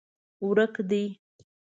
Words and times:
ورک 0.47 0.75
دي 0.89 1.03